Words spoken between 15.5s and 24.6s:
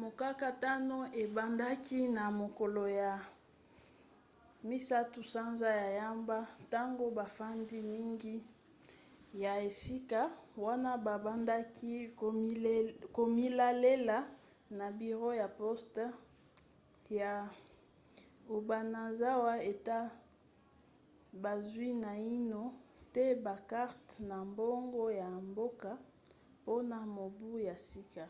poste ya obanazawa ete bazwi naino te bakarte na